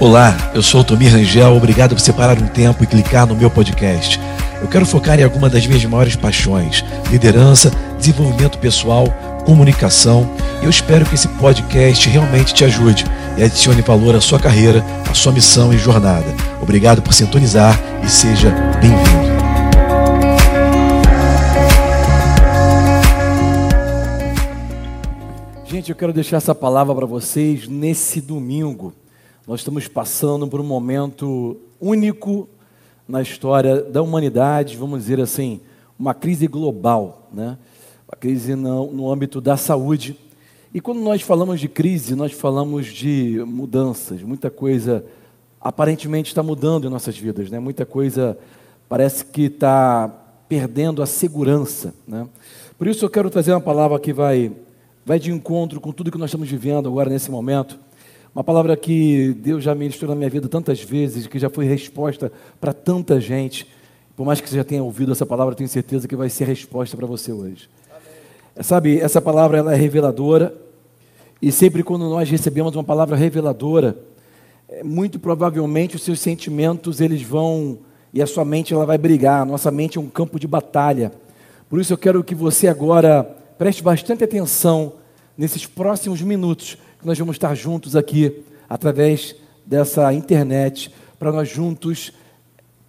[0.00, 3.50] Olá, eu sou o Tomir Rangel, obrigado por separar um tempo e clicar no meu
[3.50, 4.18] podcast.
[4.62, 9.06] Eu quero focar em alguma das minhas maiores paixões: liderança, desenvolvimento pessoal,
[9.44, 10.26] comunicação.
[10.62, 13.04] E eu espero que esse podcast realmente te ajude
[13.36, 16.34] e adicione valor à sua carreira, à sua missão e jornada.
[16.62, 18.48] Obrigado por sintonizar e seja
[18.80, 19.30] bem-vindo.
[25.66, 28.94] Gente, eu quero deixar essa palavra para vocês nesse domingo.
[29.50, 32.48] Nós estamos passando por um momento único
[33.08, 35.60] na história da humanidade, vamos dizer assim,
[35.98, 37.58] uma crise global, né?
[38.08, 40.16] Uma crise no, no âmbito da saúde.
[40.72, 44.22] E quando nós falamos de crise, nós falamos de mudanças.
[44.22, 45.04] Muita coisa
[45.60, 47.58] aparentemente está mudando em nossas vidas, né?
[47.58, 48.38] Muita coisa
[48.88, 50.14] parece que está
[50.48, 52.24] perdendo a segurança, né?
[52.78, 54.52] Por isso eu quero trazer uma palavra que vai
[55.04, 57.89] vai de encontro com tudo que nós estamos vivendo agora nesse momento
[58.34, 62.30] uma palavra que Deus já ministrou na minha vida tantas vezes, que já foi resposta
[62.60, 63.66] para tanta gente.
[64.16, 66.96] Por mais que você já tenha ouvido essa palavra, tenho certeza que vai ser resposta
[66.96, 67.68] para você hoje.
[67.90, 68.62] Amém.
[68.64, 70.54] Sabe, essa palavra ela é reveladora.
[71.42, 73.98] E sempre quando nós recebemos uma palavra reveladora,
[74.68, 77.78] é, muito provavelmente os seus sentimentos eles vão
[78.14, 79.42] e a sua mente ela vai brigar.
[79.42, 81.10] A nossa mente é um campo de batalha.
[81.68, 83.24] Por isso eu quero que você agora
[83.58, 84.94] preste bastante atenção
[85.36, 89.34] nesses próximos minutos que nós vamos estar juntos aqui através
[89.64, 92.12] dessa internet para nós juntos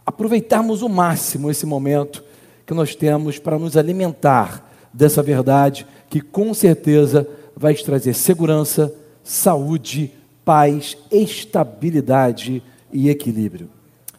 [0.06, 2.24] aproveitarmos o máximo esse momento
[2.66, 8.94] que nós temos para nos alimentar dessa verdade que com certeza vai te trazer segurança,
[9.24, 10.12] saúde,
[10.44, 13.70] paz, estabilidade e equilíbrio.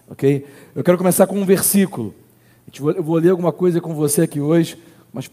[0.08, 0.46] Ok?
[0.74, 2.14] Eu quero começar com um versículo.
[2.78, 4.78] Eu vou ler alguma coisa com você aqui hoje,
[5.12, 5.30] mas,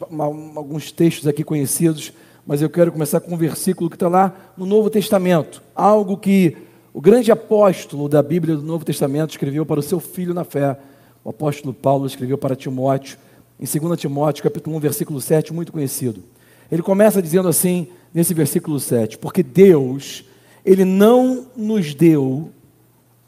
[0.56, 2.12] alguns textos aqui conhecidos
[2.50, 6.58] mas eu quero começar com um versículo que está lá no Novo Testamento, algo que
[6.92, 10.76] o grande apóstolo da Bíblia do Novo Testamento escreveu para o seu filho na fé.
[11.24, 13.20] O apóstolo Paulo escreveu para Timóteo,
[13.60, 16.24] em 2 Timóteo, capítulo 1, versículo 7, muito conhecido.
[16.72, 20.26] Ele começa dizendo assim, nesse versículo 7, porque Deus,
[20.66, 22.50] Ele não nos deu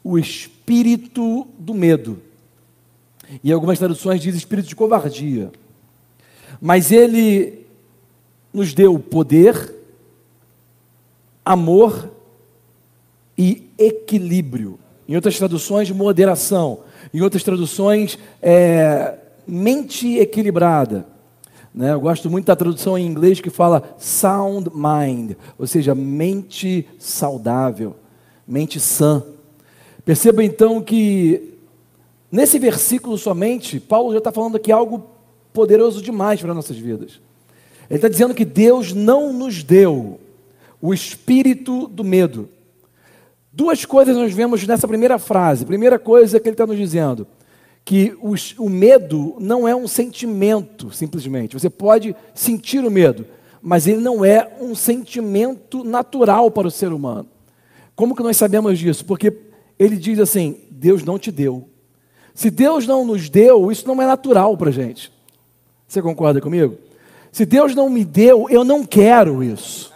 [0.02, 2.18] o espírito do medo.
[3.44, 5.52] E algumas traduções dizem espírito de covardia.
[6.60, 7.61] Mas Ele
[8.52, 9.74] nos deu poder,
[11.44, 12.10] amor
[13.36, 14.78] e equilíbrio.
[15.08, 16.80] Em outras traduções, moderação.
[17.12, 21.06] Em outras traduções, é, mente equilibrada.
[21.74, 21.92] Né?
[21.92, 27.96] Eu gosto muito da tradução em inglês que fala sound mind, ou seja, mente saudável,
[28.46, 29.22] mente sã.
[30.04, 31.54] Perceba então que
[32.30, 35.06] nesse versículo somente, Paulo já está falando aqui algo
[35.52, 37.20] poderoso demais para nossas vidas.
[37.92, 40.18] Ele está dizendo que Deus não nos deu
[40.80, 42.48] o espírito do medo.
[43.52, 45.66] Duas coisas nós vemos nessa primeira frase.
[45.66, 47.26] Primeira coisa que ele está nos dizendo:
[47.84, 48.16] que
[48.58, 51.52] o medo não é um sentimento, simplesmente.
[51.52, 53.26] Você pode sentir o medo,
[53.60, 57.28] mas ele não é um sentimento natural para o ser humano.
[57.94, 59.04] Como que nós sabemos disso?
[59.04, 59.36] Porque
[59.78, 61.68] ele diz assim: Deus não te deu.
[62.34, 65.12] Se Deus não nos deu, isso não é natural para a gente.
[65.86, 66.78] Você concorda comigo?
[67.32, 69.90] Se Deus não me deu, eu não quero isso.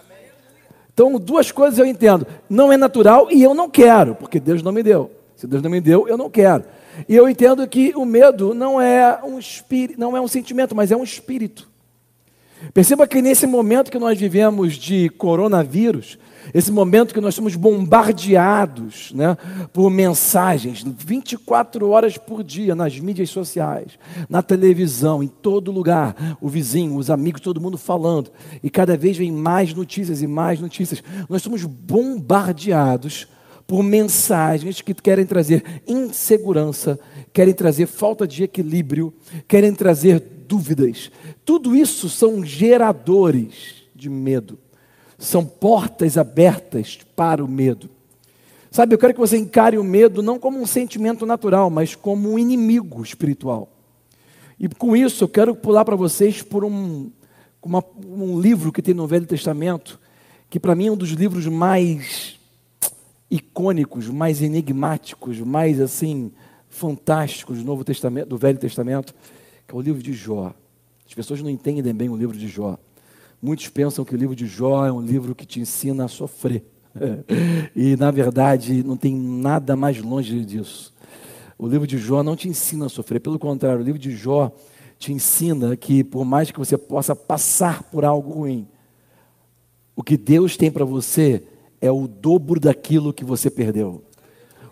[0.93, 4.73] Então, duas coisas eu entendo: não é natural e eu não quero, porque Deus não
[4.73, 5.11] me deu.
[5.37, 6.65] Se Deus não me deu, eu não quero.
[7.07, 10.91] E eu entendo que o medo não é um espírito, não é um sentimento, mas
[10.91, 11.69] é um espírito.
[12.77, 16.19] Perceba que nesse momento que nós vivemos de coronavírus,
[16.53, 19.35] esse momento que nós somos bombardeados né,
[19.73, 23.93] por mensagens 24 horas por dia nas mídias sociais,
[24.29, 28.31] na televisão, em todo lugar, o vizinho, os amigos, todo mundo falando,
[28.63, 31.03] e cada vez vem mais notícias e mais notícias.
[31.31, 33.27] Nós somos bombardeados
[33.67, 37.01] por mensagens que querem trazer insegurança,
[37.33, 39.15] querem trazer falta de equilíbrio,
[39.49, 41.11] querem trazer dúvidas.
[41.47, 44.59] Tudo isso são geradores de medo
[45.19, 47.89] são portas abertas para o medo.
[48.71, 52.31] Sabe, eu quero que você encare o medo não como um sentimento natural, mas como
[52.31, 53.69] um inimigo espiritual.
[54.59, 57.11] E com isso eu quero pular para vocês por um,
[57.63, 59.99] uma, um livro que tem no Velho Testamento,
[60.51, 62.39] que para mim é um dos livros mais
[63.31, 66.31] icônicos, mais enigmáticos, mais assim
[66.69, 69.15] fantásticos do Novo Testamento, do Velho Testamento,
[69.67, 70.55] que é o livro de Jó.
[71.17, 72.79] As pessoas não entendem bem o livro de Jó.
[73.41, 76.63] Muitos pensam que o livro de Jó é um livro que te ensina a sofrer.
[77.75, 80.95] E, na verdade, não tem nada mais longe disso.
[81.59, 84.53] O livro de Jó não te ensina a sofrer, pelo contrário, o livro de Jó
[84.99, 88.69] te ensina que, por mais que você possa passar por algo ruim,
[89.95, 91.43] o que Deus tem para você
[91.81, 94.05] é o dobro daquilo que você perdeu.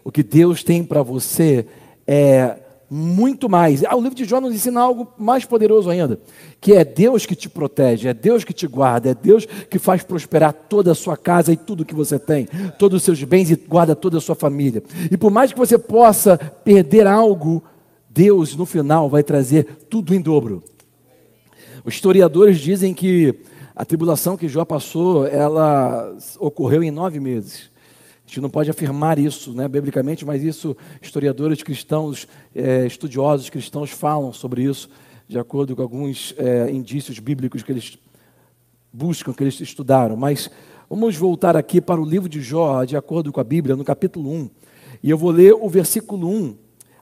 [0.05, 1.67] O que Deus tem para você
[2.06, 2.58] é
[2.96, 3.82] muito mais.
[3.85, 6.20] Ah, o livro de Jó nos ensina algo mais poderoso ainda,
[6.61, 10.05] que é Deus que te protege, é Deus que te guarda, é Deus que faz
[10.05, 12.46] prosperar toda a sua casa e tudo que você tem,
[12.79, 14.81] todos os seus bens e guarda toda a sua família.
[15.11, 17.64] E por mais que você possa perder algo,
[18.08, 20.62] Deus no final vai trazer tudo em dobro.
[21.85, 23.35] Os historiadores dizem que
[23.75, 27.73] a tribulação que Jó passou, ela ocorreu em nove meses.
[28.34, 34.32] Gente não pode afirmar isso, né, biblicamente, mas isso historiadores cristãos, é, estudiosos cristãos falam
[34.32, 34.90] sobre isso,
[35.28, 37.96] de acordo com alguns é, indícios bíblicos que eles
[38.92, 40.16] buscam, que eles estudaram.
[40.16, 40.50] Mas
[40.90, 44.28] vamos voltar aqui para o livro de Jó, de acordo com a Bíblia, no capítulo
[44.28, 44.50] 1.
[45.00, 46.56] E eu vou ler o versículo 1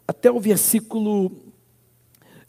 [0.07, 1.33] até o versículo.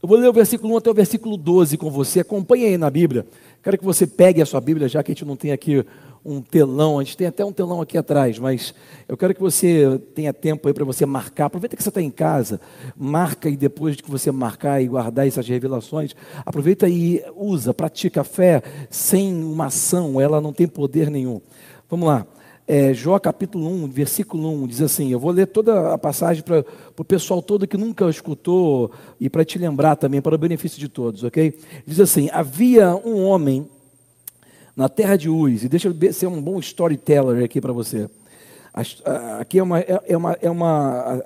[0.02, 2.20] Eu vou ler o versículo 1 até o versículo 12 com você.
[2.20, 3.26] Acompanhe aí na Bíblia.
[3.64, 5.86] Quero que você pegue a sua Bíblia, já que a gente não tem aqui
[6.26, 8.74] um telão, a gente tem até um telão aqui atrás, mas
[9.08, 11.46] eu quero que você tenha tempo aí para você marcar.
[11.46, 12.62] Aproveita que você está em casa,
[12.96, 16.16] marca e depois de que você marcar e guardar essas revelações,
[16.46, 21.42] aproveita e usa, pratica a fé sem uma ação, ela não tem poder nenhum.
[21.90, 22.26] Vamos lá.
[22.66, 26.64] É, Jó capítulo 1, versículo 1, diz assim: Eu vou ler toda a passagem para
[26.98, 28.90] o pessoal todo que nunca escutou
[29.20, 31.54] e para te lembrar também, para o benefício de todos, ok?
[31.86, 33.68] Diz assim: Havia um homem
[34.76, 38.10] na terra de Uz, e deixa eu ser um bom storyteller aqui para você.
[39.40, 41.22] Aqui é uma, é, é uma, é uma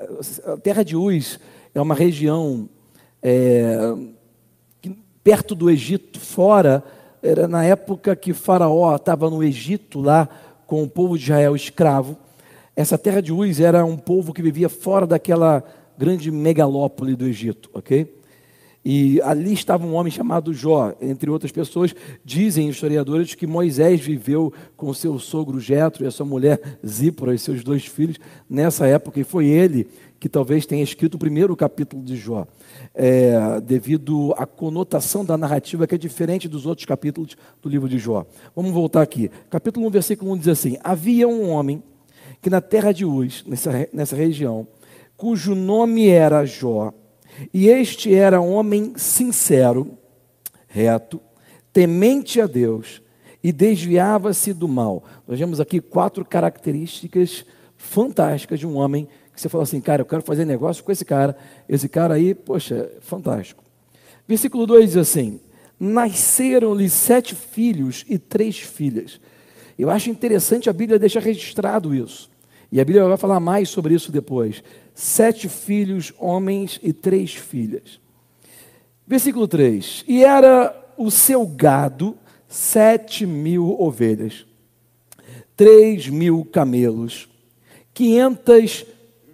[0.46, 1.40] a terra de Uz
[1.74, 2.68] é uma região
[3.22, 3.96] é,
[5.24, 6.84] perto do Egito, fora,
[7.22, 10.28] era na época que Faraó estava no Egito lá
[10.66, 12.18] com o povo de Israel escravo.
[12.76, 15.64] Essa terra de Uz era um povo que vivia fora daquela
[15.98, 18.17] grande megalópole do Egito, ok?
[18.90, 21.94] E ali estava um homem chamado Jó, entre outras pessoas.
[22.24, 27.38] Dizem historiadores que Moisés viveu com seu sogro Jetro e a sua mulher Zípora e
[27.38, 28.18] seus dois filhos
[28.50, 32.48] nessa época, e foi ele que talvez tenha escrito o primeiro capítulo de Jó,
[32.96, 37.98] é, devido à conotação da narrativa que é diferente dos outros capítulos do livro de
[37.98, 38.26] Jó.
[38.56, 39.30] Vamos voltar aqui.
[39.50, 41.84] Capítulo 1, versículo 1 diz assim: Havia um homem
[42.42, 44.66] que na terra de Uz, nessa, nessa região,
[45.18, 46.94] cujo nome era Jó,
[47.54, 49.98] e este era homem sincero,
[50.68, 51.20] reto,
[51.72, 53.02] temente a Deus
[53.44, 55.04] e desviava-se do mal.
[55.28, 57.46] Nós vemos aqui quatro características
[57.76, 61.06] fantásticas de um homem que você fala assim, cara, eu quero fazer negócio com esse
[61.06, 61.38] cara.
[61.70, 63.64] Esse cara aí, poxa, fantástico.
[64.28, 65.40] Versículo 2 diz assim:
[65.80, 69.22] Nasceram-lhe sete filhos e três filhas.
[69.78, 72.32] Eu acho interessante a Bíblia deixar registrado isso.
[72.72, 74.64] E a Bíblia vai falar mais sobre isso depois
[74.98, 78.00] sete filhos homens e três filhas.
[79.06, 82.18] Versículo 3: E era o seu gado
[82.48, 84.46] sete mil ovelhas,
[85.56, 87.30] três mil camelos,
[87.94, 88.86] quinhentas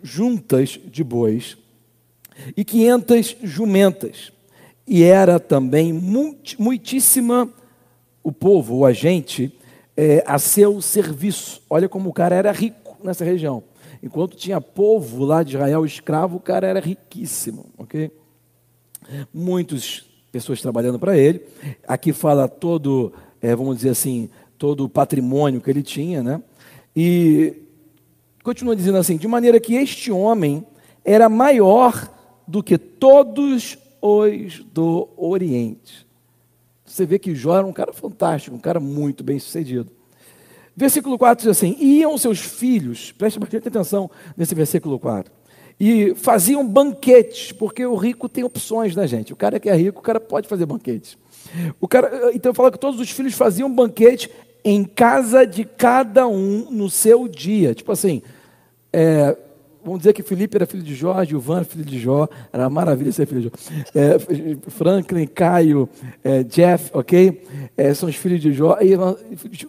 [0.03, 1.57] juntas de bois
[2.57, 4.31] e quinhentas jumentas.
[4.85, 5.93] E era também
[6.59, 7.49] muitíssima
[8.21, 9.57] o povo, o agente,
[9.95, 11.61] é, a seu serviço.
[11.69, 13.63] Olha como o cara era rico nessa região.
[14.01, 18.11] Enquanto tinha povo lá de Israel escravo, o cara era riquíssimo, ok?
[19.33, 21.41] Muitas pessoas trabalhando para ele.
[21.87, 26.41] Aqui fala todo, é, vamos dizer assim, todo o patrimônio que ele tinha, né?
[26.95, 27.63] E
[28.43, 30.65] continua dizendo assim: de maneira que este homem
[31.03, 32.09] era maior
[32.47, 36.05] do que todos os do Oriente.
[36.85, 39.91] Você vê que Jó era um cara fantástico, um cara muito bem sucedido.
[40.75, 45.31] Versículo 4 diz assim: Iam seus filhos, preste bastante atenção nesse versículo 4,
[45.79, 49.33] e faziam banquetes, porque o rico tem opções, né, gente?
[49.33, 51.17] O cara que é rico, o cara pode fazer banquete.
[51.79, 54.29] O cara, então fala que todos os filhos faziam banquete
[54.63, 57.75] em casa de cada um no seu dia.
[57.75, 58.21] Tipo assim,
[58.91, 59.35] é,
[59.83, 63.25] Vamos dizer que Felipe era filho de Jó, Gilvan filho de Jó, era maravilha ser
[63.27, 63.51] filho de Jó.
[63.93, 64.17] É,
[64.69, 65.89] Franklin, Caio,
[66.23, 67.45] é, Jeff, ok?
[67.75, 68.77] É, são os filhos de Jó.
[68.79, 68.95] E,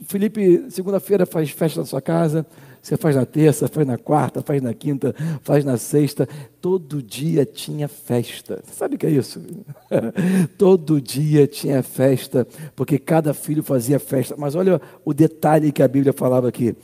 [0.07, 2.47] Felipe, segunda-feira faz festa na sua casa,
[2.81, 6.29] você faz na terça, faz na quarta, faz na quinta, faz na sexta.
[6.61, 8.63] Todo dia tinha festa.
[8.65, 9.43] Você sabe o que é isso?
[10.57, 14.37] Todo dia tinha festa, porque cada filho fazia festa.
[14.39, 16.77] Mas olha o detalhe que a Bíblia falava aqui,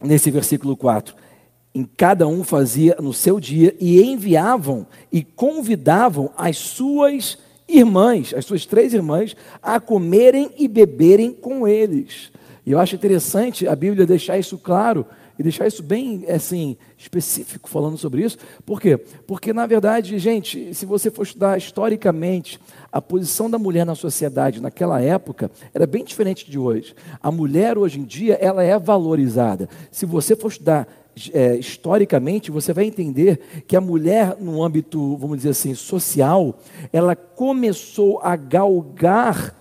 [0.00, 1.27] nesse versículo 4
[1.74, 8.44] em cada um fazia no seu dia e enviavam e convidavam as suas irmãs, as
[8.44, 12.32] suas três irmãs, a comerem e beberem com eles.
[12.64, 15.06] E eu acho interessante a Bíblia deixar isso claro
[15.38, 18.36] e deixar isso bem assim específico falando sobre isso.
[18.66, 18.98] Por quê?
[18.98, 22.58] Porque na verdade, gente, se você for estudar historicamente
[22.90, 26.94] a posição da mulher na sociedade naquela época era bem diferente de hoje.
[27.22, 29.68] A mulher hoje em dia ela é valorizada.
[29.90, 30.88] Se você for estudar
[31.32, 36.58] é, historicamente, você vai entender que a mulher, no âmbito, vamos dizer assim, social,
[36.92, 39.54] ela começou a galgar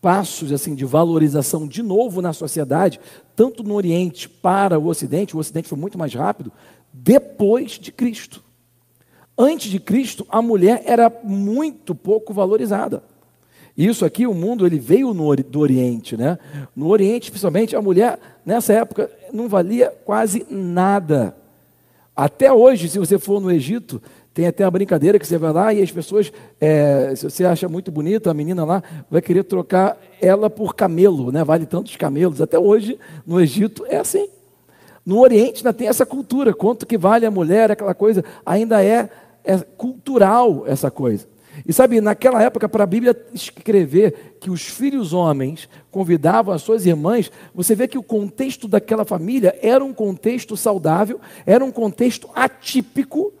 [0.00, 2.98] passos assim de valorização de novo na sociedade,
[3.36, 6.52] tanto no Oriente para o Ocidente, o Ocidente foi muito mais rápido,
[6.92, 8.42] depois de Cristo.
[9.36, 13.02] Antes de Cristo, a mulher era muito pouco valorizada.
[13.82, 16.38] Isso aqui, o mundo, ele veio no, do Oriente, né?
[16.76, 21.34] No Oriente, principalmente, a mulher, nessa época, não valia quase nada.
[22.14, 24.02] Até hoje, se você for no Egito,
[24.34, 27.70] tem até a brincadeira que você vai lá e as pessoas, é, se você acha
[27.70, 31.42] muito bonita a menina lá, vai querer trocar ela por camelo, né?
[31.42, 32.42] Vale tantos camelos.
[32.42, 34.28] Até hoje, no Egito, é assim.
[35.06, 39.08] No Oriente ainda tem essa cultura, quanto que vale a mulher, aquela coisa, ainda é,
[39.42, 41.26] é cultural essa coisa.
[41.66, 46.86] E sabe, naquela época, para a Bíblia escrever que os filhos homens convidavam as suas
[46.86, 52.28] irmãs, você vê que o contexto daquela família era um contexto saudável, era um contexto
[52.34, 53.32] atípico,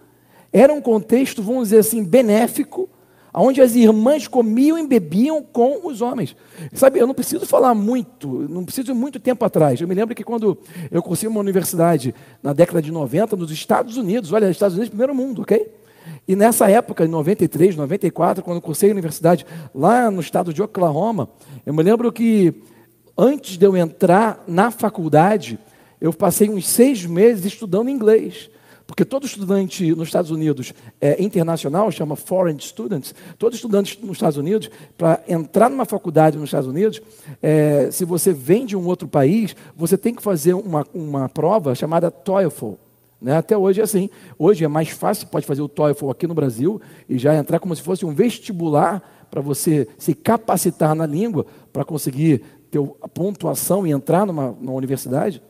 [0.52, 2.88] era um contexto, vamos dizer assim, benéfico,
[3.32, 6.34] onde as irmãs comiam e bebiam com os homens.
[6.74, 9.80] Sabe, eu não preciso falar muito, não preciso muito tempo atrás.
[9.80, 10.58] Eu me lembro que quando
[10.90, 15.14] eu consegui uma universidade na década de 90 nos Estados Unidos, olha, Estados Unidos, primeiro
[15.14, 15.79] mundo, ok?
[16.26, 20.62] E nessa época, em 93, 94, quando eu cursei a universidade lá no estado de
[20.62, 21.28] Oklahoma,
[21.66, 22.54] eu me lembro que
[23.16, 25.58] antes de eu entrar na faculdade,
[26.00, 28.50] eu passei uns seis meses estudando inglês.
[28.90, 34.36] Porque todo estudante nos Estados Unidos é internacional, chama foreign students, todo estudante nos Estados
[34.36, 37.00] Unidos, para entrar numa faculdade nos Estados Unidos,
[37.40, 41.72] é, se você vem de um outro país, você tem que fazer uma, uma prova
[41.72, 42.72] chamada TOEFL.
[43.20, 43.36] Né?
[43.36, 44.08] Até hoje é assim.
[44.38, 47.74] Hoje é mais fácil, pode fazer o TOEFL aqui no Brasil e já entrar como
[47.76, 53.86] se fosse um vestibular para você se capacitar na língua, para conseguir ter a pontuação
[53.86, 55.42] e entrar numa, numa universidade.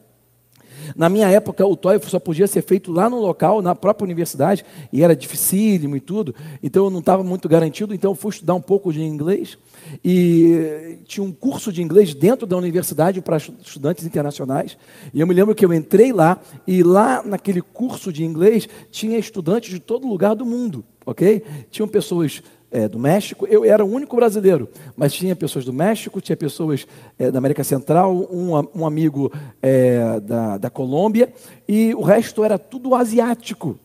[0.96, 4.64] Na minha época, o TOEFL só podia ser feito lá no local, na própria universidade,
[4.92, 8.54] e era dificílimo e tudo, então eu não estava muito garantido, então eu fui estudar
[8.54, 9.58] um pouco de inglês,
[10.04, 14.76] e tinha um curso de inglês dentro da universidade para estudantes internacionais,
[15.12, 19.18] e eu me lembro que eu entrei lá, e lá naquele curso de inglês tinha
[19.18, 21.42] estudantes de todo lugar do mundo, ok?
[21.70, 23.46] Tinham pessoas é, do México.
[23.46, 26.86] Eu era o único brasileiro, mas tinha pessoas do México, tinha pessoas
[27.18, 31.32] é, da América Central, um, um amigo é, da, da Colômbia,
[31.68, 33.78] e o resto era tudo asiático.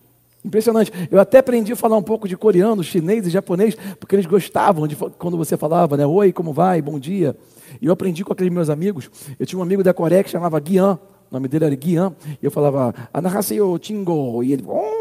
[0.44, 0.92] Impressionante.
[1.10, 4.88] Eu até aprendi a falar um pouco de coreano, chinês e japonês, porque eles gostavam
[4.88, 6.06] de quando você falava, né?
[6.06, 6.80] Oi, como vai?
[6.84, 7.36] Bom dia.
[7.82, 9.10] E eu aprendi com aqueles meus amigos.
[9.40, 11.00] Eu tinha um amigo da Coreia que chamava Guian.
[11.30, 12.14] O nome dele era Guian.
[12.42, 14.44] E eu falava, Anahaseo Chingo.
[14.44, 14.96] E ele, oh,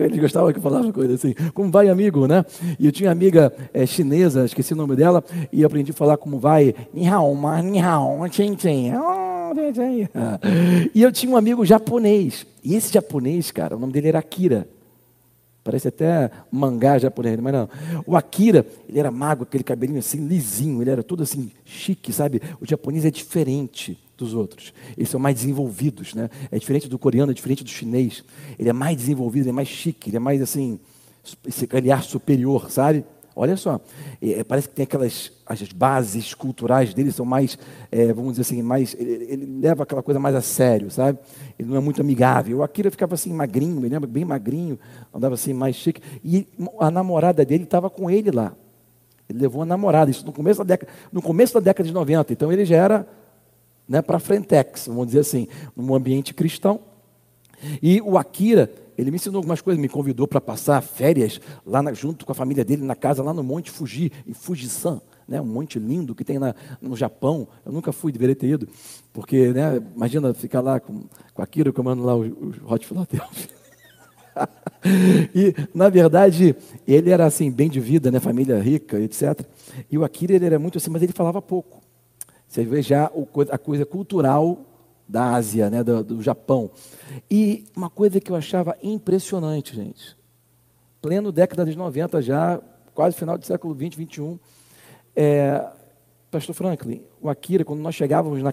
[0.00, 2.44] ele gostava que eu falava coisa assim, como vai, amigo, né?
[2.78, 6.38] E eu tinha amiga é, chinesa, esqueci o nome dela, e aprendi a falar como
[6.38, 8.92] vai, ni hao, ma, ni hao, chen, chen.
[10.94, 14.68] E eu tinha um amigo japonês, e esse japonês, cara, o nome dele era Akira.
[15.64, 17.68] Parece até mangá japonês, mas não.
[18.06, 22.40] O Akira, ele era magro, aquele cabelinho assim, lisinho, ele era todo assim, chique, sabe?
[22.60, 24.74] O japonês é diferente dos outros.
[24.96, 26.28] Eles são mais desenvolvidos, né?
[26.50, 28.22] É diferente do coreano, é diferente do chinês.
[28.58, 30.78] Ele é mais desenvolvido, ele é mais chique, ele é mais assim,
[31.46, 33.04] esse olhar superior, sabe?
[33.34, 33.80] Olha só,
[34.20, 37.56] é, parece que tem aquelas as bases culturais dele são mais,
[37.90, 41.18] é, vamos dizer assim, mais ele, ele, leva aquela coisa mais a sério, sabe?
[41.56, 42.58] Ele não é muito amigável.
[42.58, 44.78] O Akira ficava assim magrinho, me lembra bem magrinho,
[45.14, 46.02] andava assim mais chique.
[46.22, 46.46] E
[46.80, 48.52] a namorada dele estava com ele lá.
[49.28, 52.32] Ele levou a namorada, isso no começo da década, no começo da década de 90.
[52.32, 53.06] Então ele já era
[53.88, 56.80] né, para Frentex, vamos dizer assim, num ambiente cristão.
[57.82, 61.92] E o Akira, ele me ensinou algumas coisas, me convidou para passar férias lá na,
[61.92, 65.46] junto com a família dele na casa lá no Monte Fuji, em Fujisan, né, um
[65.46, 67.48] monte lindo que tem na, no Japão.
[67.64, 68.68] Eu nunca fui, deveria ter ido,
[69.12, 71.04] porque, né, imagina ficar lá com,
[71.34, 73.58] com Akira comendo lá o, o Hot Philadelphia.
[75.34, 76.54] e, na verdade,
[76.86, 79.40] ele era assim, bem de vida, né, família rica, etc.
[79.90, 81.87] E o Akira, ele era muito assim, mas ele falava pouco.
[82.48, 83.10] Você vê já
[83.50, 84.64] a coisa cultural
[85.06, 86.70] da Ásia, né, do, do Japão.
[87.30, 90.16] E uma coisa que eu achava impressionante, gente.
[91.00, 92.60] Pleno década de 90 já,
[92.94, 94.38] quase final do século 20, 21.
[95.14, 95.66] É,
[96.30, 98.52] Pastor Franklin, o Akira, quando nós chegávamos na,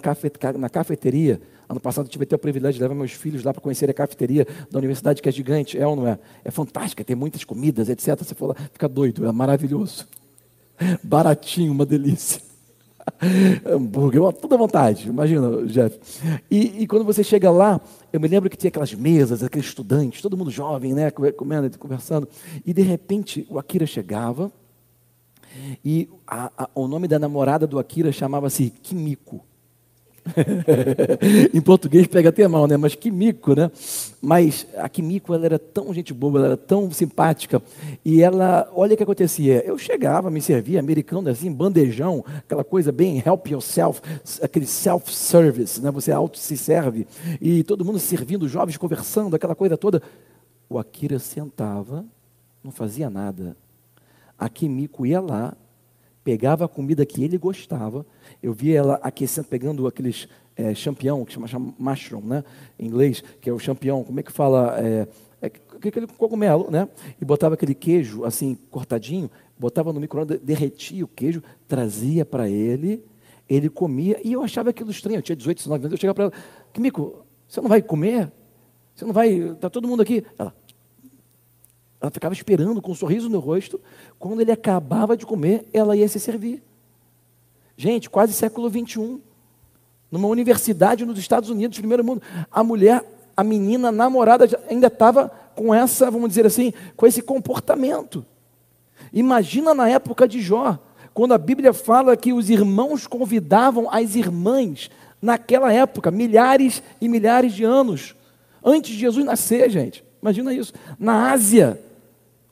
[0.57, 3.61] na cafeteria, ano passado eu tive até o privilégio de levar meus filhos lá para
[3.61, 6.19] conhecer a cafeteria da universidade, que é gigante, é ou não é?
[6.43, 8.17] É fantástica, tem muitas comidas, etc.
[8.17, 10.07] Você lá, fica doido, é maravilhoso.
[11.03, 12.41] Baratinho, uma delícia.
[13.65, 15.99] hambúrguer, toda vontade, imagina, Jeff.
[16.49, 17.79] E, e, quando você chega lá,
[18.11, 22.27] eu me lembro que tinha aquelas mesas, aqueles estudantes, todo mundo jovem, né, comendo, conversando.
[22.65, 24.51] E de repente o Akira chegava
[25.83, 29.45] e a, a, o nome da namorada do Akira chamava-se Kimiko.
[31.53, 32.77] em português pega até mal, né?
[32.77, 33.69] Mas Kimiko, né?
[34.21, 37.61] Mas a Kimiko, ela era tão gente boa, ela era tão simpática.
[38.03, 39.63] E ela, olha o que acontecia.
[39.65, 44.01] Eu chegava, me servia, americano assim, bandejão, aquela coisa bem help yourself,
[44.41, 45.91] aquele self-service, né?
[45.91, 47.07] Você auto se serve.
[47.39, 50.01] E todo mundo servindo, jovens conversando, aquela coisa toda.
[50.67, 52.03] O Akira sentava,
[52.63, 53.55] não fazia nada.
[54.37, 55.55] A Kimiko ia lá,
[56.25, 58.03] pegava a comida que ele gostava.
[58.41, 60.27] Eu via ela aquecendo, pegando aqueles
[60.57, 62.43] é, champignon, que chama, chama mushroom, né?
[62.79, 64.03] Em inglês, que é o champignon.
[64.03, 64.75] Como é que fala?
[64.79, 65.07] É,
[65.39, 65.51] é,
[65.87, 66.89] aquele cogumelo, né?
[67.21, 73.05] E botava aquele queijo, assim, cortadinho, botava no micro-ondas, derretia o queijo, trazia para ele,
[73.47, 75.19] ele comia, e eu achava aquilo estranho.
[75.19, 76.33] Eu tinha 18, 19 anos, eu chegava para ela,
[76.73, 78.31] Kimiko, você não vai comer?
[78.95, 80.25] Você não vai, está todo mundo aqui?
[80.39, 80.55] Ela,
[82.05, 83.81] ela ficava esperando com um sorriso no rosto.
[84.19, 86.61] Quando ele acabava de comer, ela ia se servir.
[87.75, 89.19] Gente, quase século 21.
[90.11, 92.21] Numa universidade nos Estados Unidos, primeiro mundo.
[92.51, 93.03] A mulher,
[93.35, 98.23] a menina a namorada, ainda estava com essa, vamos dizer assim, com esse comportamento.
[99.11, 100.77] Imagina na época de Jó,
[101.13, 107.53] quando a Bíblia fala que os irmãos convidavam as irmãs, naquela época, milhares e milhares
[107.53, 108.15] de anos,
[108.63, 110.05] antes de Jesus nascer, gente.
[110.21, 110.73] Imagina isso.
[110.99, 111.79] Na Ásia,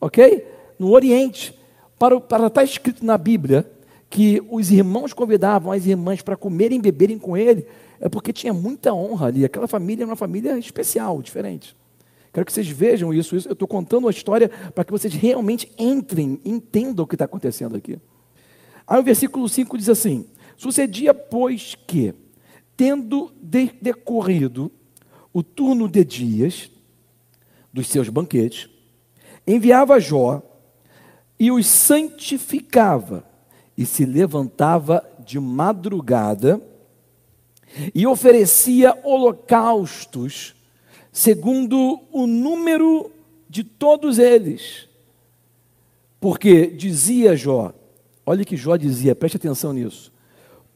[0.03, 0.45] ok?
[0.77, 1.57] No Oriente,
[1.98, 3.69] para, para estar escrito na Bíblia
[4.10, 7.65] que os irmãos convidavam as irmãs para comerem e beberem com ele,
[8.00, 9.45] é porque tinha muita honra ali.
[9.45, 11.75] Aquela família era uma família especial, diferente.
[12.33, 13.36] Quero que vocês vejam isso.
[13.36, 13.48] isso.
[13.48, 17.75] Eu estou contando a história para que vocês realmente entrem, entendam o que está acontecendo
[17.75, 17.98] aqui.
[18.86, 20.25] Aí o versículo 5 diz assim:
[20.57, 22.13] Sucedia, pois, que,
[22.75, 24.72] tendo de decorrido
[25.31, 26.69] o turno de dias
[27.72, 28.69] dos seus banquetes,
[29.46, 30.42] enviava Jó
[31.40, 33.24] e os santificava,
[33.78, 36.62] e se levantava de madrugada
[37.94, 40.56] e oferecia holocaustos
[41.12, 43.12] segundo o número
[43.50, 44.88] de todos eles.
[46.20, 47.74] Porque dizia Jó,
[48.25, 50.12] olha que Jó dizia, preste atenção nisso.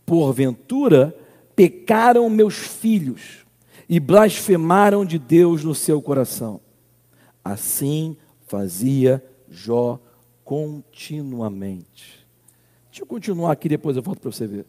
[0.05, 1.15] Porventura
[1.55, 3.45] pecaram meus filhos
[3.89, 6.59] e blasfemaram de Deus no seu coração.
[7.43, 9.99] Assim fazia Jó
[10.43, 12.25] continuamente.
[12.89, 14.65] Deixa eu continuar aqui, depois eu volto para você ver.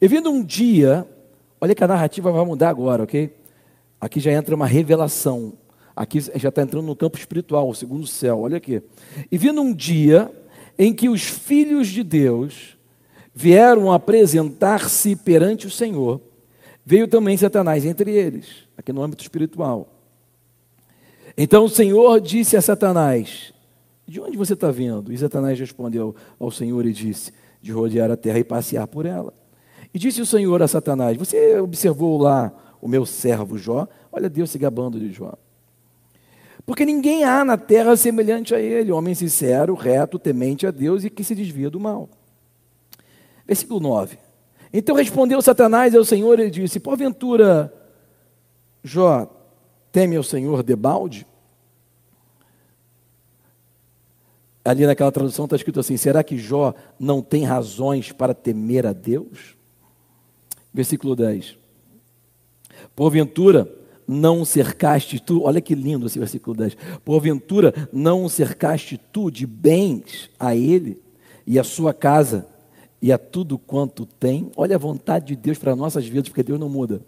[0.00, 1.08] E vindo um dia,
[1.60, 3.34] olha que a narrativa vai mudar agora, ok?
[4.00, 5.54] Aqui já entra uma revelação.
[5.96, 8.82] Aqui já está entrando no campo espiritual, o segundo céu, olha aqui.
[9.30, 10.30] E vindo um dia
[10.76, 12.76] em que os filhos de Deus
[13.32, 16.20] vieram apresentar-se perante o Senhor,
[16.84, 19.93] veio também Satanás entre eles, aqui no âmbito espiritual.
[21.36, 23.52] Então o Senhor disse a Satanás:
[24.06, 25.12] De onde você está vindo?
[25.12, 29.32] E Satanás respondeu ao Senhor e disse: De rodear a terra e passear por ela.
[29.92, 33.88] E disse o Senhor a Satanás: Você observou lá o meu servo Jó?
[34.12, 35.34] Olha Deus se gabando de Jó.
[36.66, 41.10] Porque ninguém há na terra semelhante a ele, homem sincero, reto, temente a Deus e
[41.10, 42.08] que se desvia do mal.
[43.46, 44.18] Versículo 9.
[44.72, 47.72] Então respondeu Satanás ao Senhor e disse: Porventura,
[48.82, 49.30] Jó,
[49.94, 51.24] Teme ao Senhor debalde?
[54.64, 58.92] Ali naquela tradução está escrito assim: será que Jó não tem razões para temer a
[58.92, 59.54] Deus?
[60.72, 61.56] Versículo 10.
[62.96, 63.72] Porventura
[64.04, 66.76] não cercaste tu, olha que lindo esse versículo 10.
[67.04, 71.00] Porventura não cercaste tu de bens a ele
[71.46, 72.48] e a sua casa
[73.00, 74.50] e a tudo quanto tem?
[74.56, 77.00] Olha a vontade de Deus para nossas vidas, porque Deus não muda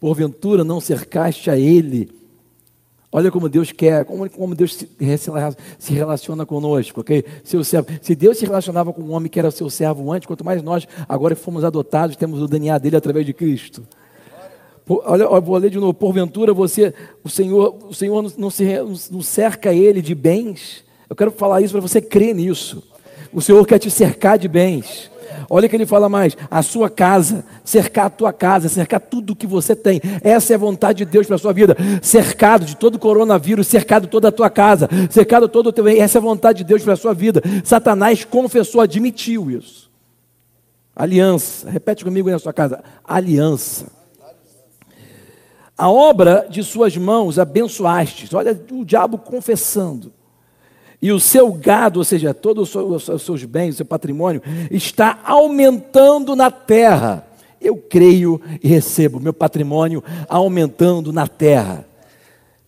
[0.00, 2.10] porventura não cercaste a Ele.
[3.10, 4.88] Olha como Deus quer, como, como Deus se,
[5.78, 7.24] se relaciona conosco, ok?
[7.44, 7.88] Seu servo.
[8.02, 10.86] Se Deus se relacionava com um homem que era seu servo antes, quanto mais nós,
[11.08, 13.84] agora fomos adotados, temos o DNA dele através de Cristo.
[14.84, 15.94] Por, olha, vou ler de novo.
[15.94, 16.92] Porventura você,
[17.24, 18.64] o Senhor, o Senhor não, se,
[19.10, 20.84] não cerca ele de bens.
[21.08, 22.82] Eu quero falar isso para você crer nisso.
[23.32, 25.10] O Senhor quer te cercar de bens.
[25.48, 29.36] Olha que ele fala mais: a sua casa, cercar a tua casa, cercar tudo o
[29.36, 30.00] que você tem.
[30.22, 31.76] Essa é a vontade de Deus para a sua vida.
[32.02, 35.86] Cercado de todo o coronavírus, cercado toda a tua casa, cercado todo o teu.
[35.88, 37.42] Essa é a vontade de Deus para a sua vida.
[37.64, 39.90] Satanás confessou, admitiu isso.
[40.94, 43.86] Aliança, repete comigo aí na sua casa: aliança.
[45.76, 48.32] A obra de suas mãos abençoastes.
[48.32, 50.10] Olha o diabo confessando.
[51.00, 56.34] E o seu gado, ou seja, todos os seus bens, o seu patrimônio, está aumentando
[56.34, 57.26] na terra.
[57.60, 61.86] Eu creio e recebo meu patrimônio aumentando na terra.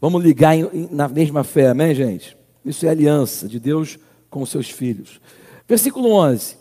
[0.00, 0.54] Vamos ligar
[0.90, 2.36] na mesma fé, amém, gente?
[2.64, 3.98] Isso é aliança de Deus
[4.30, 5.20] com os seus filhos.
[5.66, 6.56] Versículo 11.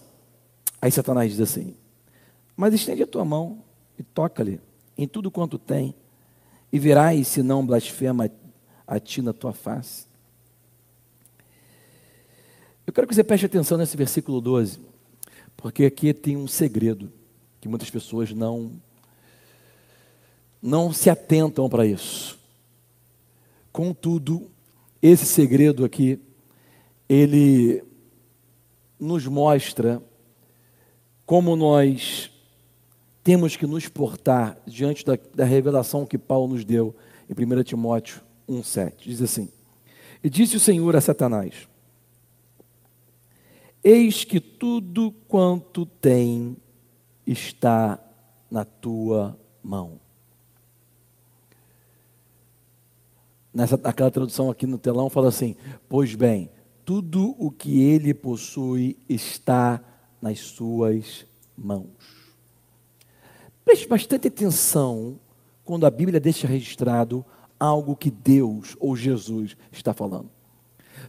[0.82, 1.76] Aí Satanás diz assim:
[2.56, 3.60] Mas estende a tua mão
[4.00, 4.60] e toca-lhe
[4.98, 5.94] em tudo quanto tem,
[6.72, 8.30] e verás se não blasfema
[8.86, 10.08] a ti na tua face.
[12.88, 14.80] Eu quero que você preste atenção nesse versículo 12,
[15.58, 17.12] porque aqui tem um segredo
[17.60, 18.72] que muitas pessoas não
[20.62, 22.40] não se atentam para isso.
[23.74, 24.50] Contudo,
[25.02, 26.18] esse segredo aqui
[27.10, 27.84] ele
[28.98, 30.02] nos mostra
[31.26, 32.32] como nós
[33.22, 36.96] temos que nos portar diante da, da revelação que Paulo nos deu
[37.30, 38.94] em 1 Timóteo 1,7.
[39.02, 39.50] Diz assim:
[40.24, 41.68] E disse o Senhor a Satanás:
[43.90, 46.58] Eis que tudo quanto tem
[47.26, 47.98] está
[48.52, 50.02] na tua mão.
[53.54, 55.56] Nessa, naquela tradução aqui no telão fala assim:
[55.88, 56.50] Pois bem,
[56.84, 59.82] tudo o que ele possui está
[60.22, 61.26] nas suas
[61.58, 61.88] mãos.
[63.64, 65.18] Preste bastante atenção
[65.64, 67.26] quando a Bíblia deixa registrado
[67.58, 70.37] algo que Deus ou Jesus está falando.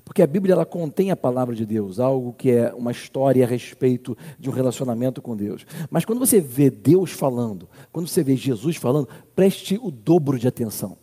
[0.05, 3.49] Porque a Bíblia ela contém a palavra de Deus, algo que é uma história a
[3.49, 5.67] respeito de um relacionamento com Deus.
[5.91, 10.49] Mas quando você vê Deus falando, quando você vê Jesus falando, preste o dobro de
[10.49, 10.97] atenção.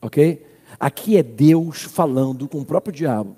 [0.00, 0.46] Ok?
[0.78, 3.36] Aqui é Deus falando com o próprio diabo.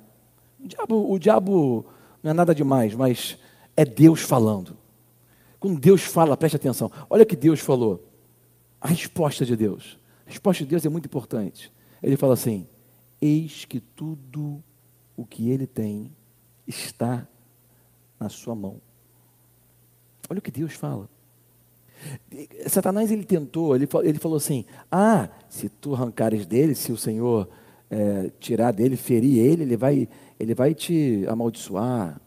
[0.62, 1.86] O diabo, o diabo
[2.22, 3.38] não é nada demais, mas
[3.76, 4.76] é Deus falando.
[5.60, 6.90] Quando Deus fala, preste atenção.
[7.08, 8.04] Olha o que Deus falou.
[8.80, 9.98] A resposta de Deus.
[10.26, 11.72] A resposta de Deus é muito importante.
[12.02, 12.66] Ele fala assim:
[13.20, 14.62] Eis que tudo
[15.18, 16.12] o que ele tem
[16.64, 17.26] está
[18.20, 18.81] na sua mão.
[20.31, 21.09] Olha o que Deus fala.
[22.68, 27.48] Satanás ele tentou, ele, ele falou assim: Ah, se tu arrancares dele, se o Senhor
[27.90, 32.20] é, tirar dele, ferir ele, ele vai, ele vai te amaldiçoar.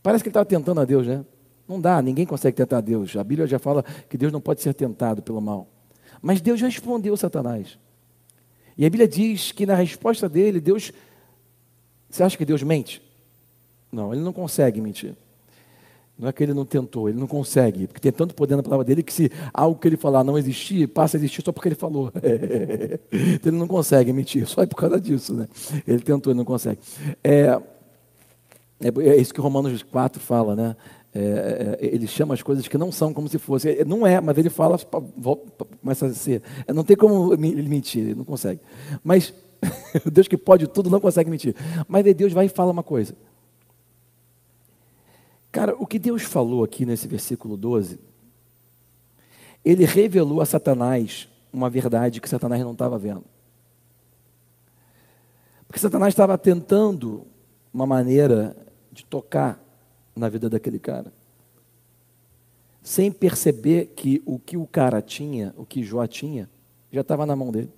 [0.00, 1.24] Parece que ele estava tentando a Deus, né?
[1.66, 3.16] Não dá, ninguém consegue tentar a Deus.
[3.16, 5.66] A Bíblia já fala que Deus não pode ser tentado pelo mal.
[6.22, 7.76] Mas Deus respondeu Satanás.
[8.78, 10.92] E a Bíblia diz que na resposta dele, Deus
[12.10, 13.02] você acha que Deus mente?
[13.92, 15.14] Não, ele não consegue mentir.
[16.18, 18.84] Não é que ele não tentou, ele não consegue, porque tem tanto poder na palavra
[18.84, 21.74] dele que se algo que ele falar não existir, passa a existir só porque ele
[21.74, 22.12] falou.
[23.10, 25.48] então ele não consegue mentir, só é por causa disso, né?
[25.86, 26.78] Ele tentou, ele não consegue.
[27.24, 27.58] É,
[28.82, 30.76] é, é isso que Romanos 4 fala, né?
[31.12, 33.78] É, é, ele chama as coisas que não são como se fossem.
[33.78, 34.78] É, não é, mas ele fala,
[35.80, 36.42] começa a ser.
[36.66, 38.60] É, não tem como ele mentir, ele não consegue.
[39.02, 39.32] Mas
[40.06, 41.54] o Deus que pode tudo não consegue mentir.
[41.86, 43.14] Mas Deus vai e fala uma coisa.
[45.52, 47.98] Cara, o que Deus falou aqui nesse versículo 12,
[49.64, 53.24] ele revelou a Satanás uma verdade que Satanás não estava vendo.
[55.66, 57.26] Porque Satanás estava tentando
[57.72, 58.56] uma maneira
[58.90, 59.60] de tocar
[60.14, 61.12] na vida daquele cara.
[62.82, 66.48] Sem perceber que o que o cara tinha, o que Jó tinha,
[66.90, 67.70] já estava na mão dele.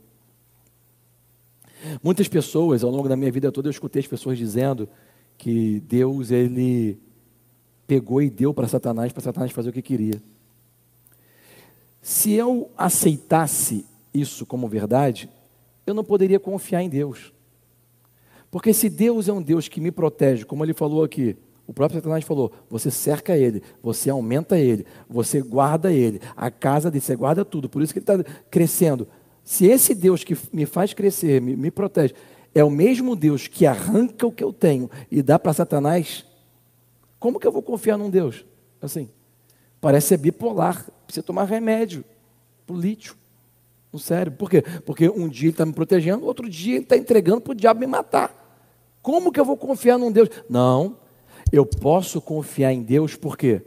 [2.03, 4.89] Muitas pessoas, ao longo da minha vida toda, eu escutei as pessoas dizendo
[5.37, 6.99] que Deus, ele
[7.87, 10.23] pegou e deu para Satanás, para Satanás fazer o que queria.
[12.01, 15.29] Se eu aceitasse isso como verdade,
[15.87, 17.33] eu não poderia confiar em Deus.
[18.51, 22.01] Porque se Deus é um Deus que me protege, como ele falou aqui, o próprio
[22.01, 27.17] Satanás falou: você cerca ele, você aumenta ele, você guarda ele, a casa dele, você
[27.17, 27.69] guarda tudo.
[27.69, 29.09] Por isso que ele está crescendo.
[29.45, 32.15] Se esse Deus que me faz crescer, me, me protege,
[32.55, 36.25] é o mesmo Deus que arranca o que eu tenho e dá para Satanás,
[37.19, 38.45] como que eu vou confiar num Deus?
[38.81, 39.09] Assim,
[39.81, 42.05] parece ser bipolar, precisa tomar remédio
[42.67, 43.17] para o lítio
[43.93, 44.39] no cérebro.
[44.39, 44.63] Por quê?
[44.85, 47.81] Porque um dia ele está me protegendo, outro dia ele está entregando para o diabo
[47.81, 48.39] me matar.
[49.01, 50.29] Como que eu vou confiar num Deus?
[50.49, 50.97] Não,
[51.51, 53.63] eu posso confiar em Deus por quê?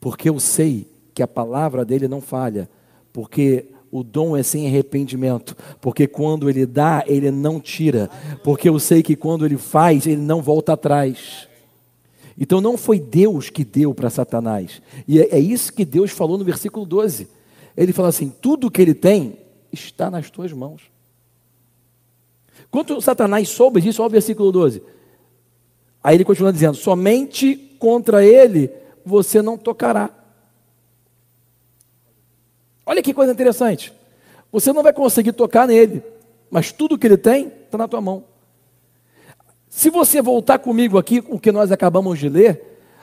[0.00, 2.68] Porque eu sei que a palavra dele não falha.
[3.12, 8.08] Porque o dom é sem arrependimento, porque quando ele dá, ele não tira,
[8.42, 11.46] porque eu sei que quando ele faz, ele não volta atrás.
[12.38, 16.38] Então não foi Deus que deu para Satanás, e é, é isso que Deus falou
[16.38, 17.28] no versículo 12.
[17.76, 19.36] Ele fala assim: tudo que ele tem
[19.70, 20.90] está nas tuas mãos.
[22.70, 24.82] Quando Satanás soube disso, olha o versículo 12.
[26.02, 28.70] Aí ele continua dizendo: somente contra ele
[29.04, 30.21] você não tocará.
[32.92, 33.90] Olha que coisa interessante.
[34.52, 36.02] Você não vai conseguir tocar nele,
[36.50, 38.24] mas tudo que ele tem está na tua mão.
[39.70, 42.60] Se você voltar comigo aqui, o que nós acabamos de ler,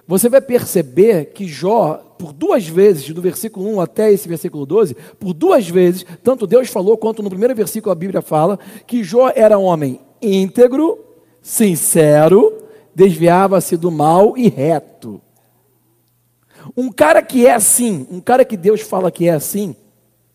[0.07, 4.95] você vai perceber que Jó, por duas vezes, do versículo 1 até esse versículo 12,
[5.19, 9.31] por duas vezes, tanto Deus falou quanto no primeiro versículo a Bíblia fala, que Jó
[9.35, 10.99] era homem íntegro,
[11.41, 12.61] sincero,
[12.93, 15.19] desviava-se do mal e reto.
[16.75, 19.75] Um cara que é assim, um cara que Deus fala que é assim,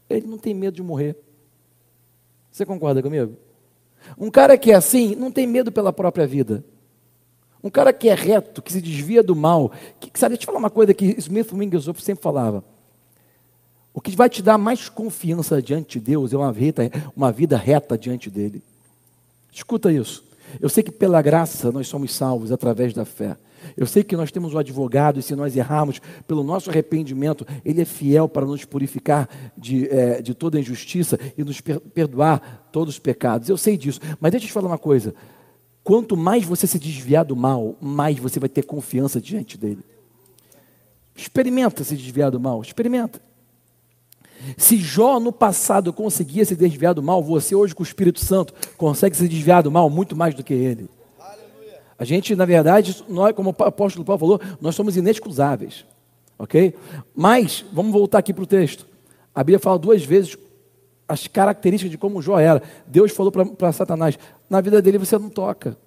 [0.09, 1.17] ele não tem medo de morrer.
[2.51, 3.37] Você concorda comigo?
[4.19, 6.65] Um cara que é assim não tem medo pela própria vida.
[7.63, 10.47] Um cara que é reto, que se desvia do mal, que, sabe, deixa eu te
[10.47, 12.63] falar uma coisa que Smith Wigglesworth sempre falava.
[13.95, 17.57] O que vai te dar mais confiança diante de Deus é uma vida, uma vida
[17.57, 18.63] reta diante dele.
[19.51, 20.25] Escuta isso.
[20.61, 23.37] Eu sei que pela graça nós somos salvos através da fé.
[23.77, 27.83] Eu sei que nós temos um advogado, e se nós errarmos pelo nosso arrependimento, ele
[27.83, 32.95] é fiel para nos purificar de, é, de toda injustiça e nos per perdoar todos
[32.95, 33.49] os pecados.
[33.49, 34.01] Eu sei disso.
[34.21, 35.15] Mas deixa eu te falar uma coisa:
[35.83, 39.85] quanto mais você se desviar do mal, mais você vai ter confiança diante dele.
[41.17, 43.21] Experimenta se desviar do mal, experimenta.
[44.57, 48.53] Se Jó no passado conseguia se desviar do mal, você hoje com o Espírito Santo
[48.77, 50.89] consegue se desviar do mal muito mais do que ele.
[52.05, 55.87] A gente, na verdade, nós, como o apóstolo Paulo falou, nós somos inexcusáveis.
[56.39, 56.75] Ok?
[57.15, 58.87] Mas, vamos voltar aqui para o texto.
[59.35, 60.37] A Bíblia fala duas vezes
[61.09, 62.63] as características de como Jó era.
[62.87, 64.19] Deus falou para Satanás:
[64.51, 65.79] na vida dele você não toca.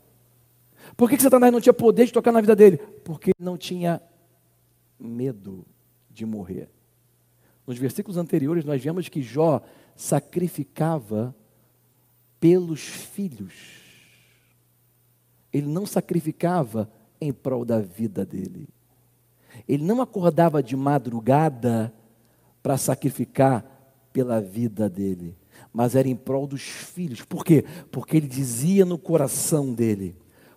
[0.96, 2.78] Por que, que Satanás não tinha poder de tocar na vida dele?
[3.04, 4.02] Porque não tinha
[5.00, 5.68] medo
[6.10, 6.68] de morrer.
[7.68, 9.62] Nos versículos anteriores, nós vemos que Jó
[9.96, 11.36] sacrificava
[12.40, 13.87] pelos filhos
[15.58, 16.90] ele não sacrificava
[17.20, 18.68] em prol da vida dele.
[19.68, 21.94] Ele não acordava de madrugada
[22.62, 23.66] para sacrificar
[24.14, 25.36] pela vida dele,
[25.74, 27.22] mas era em prol dos filhos.
[27.24, 27.66] Por quê?
[27.92, 30.16] Porque ele dizia no coração dele: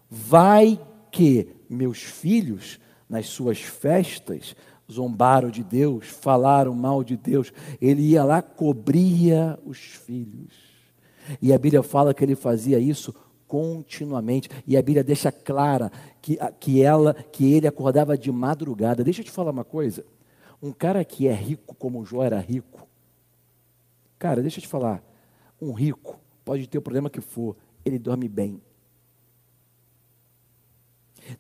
[0.09, 4.55] Vai que meus filhos, nas suas festas,
[4.91, 7.53] zombaram de Deus, falaram mal de Deus.
[7.81, 10.53] Ele ia lá, cobria os filhos.
[11.41, 13.15] E a Bíblia fala que ele fazia isso
[13.51, 14.49] continuamente.
[14.65, 15.91] E a Bíblia deixa clara
[16.23, 19.03] que, que ela, que ele acordava de madrugada.
[19.03, 20.05] Deixa eu te falar uma coisa.
[20.63, 22.87] Um cara que é rico como Jó era rico.
[24.21, 25.03] Cara, deixa eu te falar.
[25.61, 28.63] Um rico pode ter o problema que for, ele dorme bem.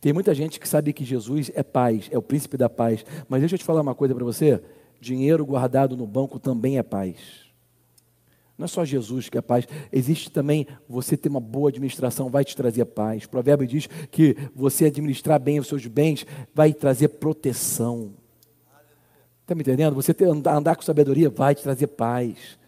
[0.01, 3.05] Tem muita gente que sabe que Jesus é paz, é o príncipe da paz.
[3.29, 4.61] Mas deixa eu te falar uma coisa para você:
[5.01, 7.50] dinheiro guardado no banco também é paz.
[8.61, 12.45] Não é só Jesus que é paz, existe também você ter uma boa administração, vai
[12.45, 13.25] te trazer paz.
[13.25, 18.13] O provérbio diz que você administrar bem os seus bens vai trazer proteção.
[19.41, 19.95] Está me entendendo?
[19.95, 22.59] Você ter, andar, andar com sabedoria vai te trazer paz.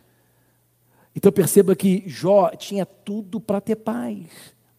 [1.14, 4.28] Então perceba que Jó tinha tudo para ter paz.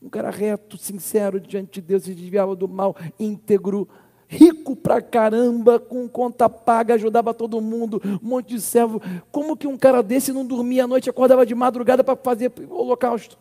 [0.02, 3.88] Um cara reto, sincero diante de Deus, se desviava do mal, íntegro,
[4.34, 9.02] rico pra caramba, com conta paga, ajudava todo mundo, um monte de servo.
[9.32, 12.76] Como que um cara desse não dormia à noite, acordava de madrugada para fazer o
[12.76, 13.38] holocausto?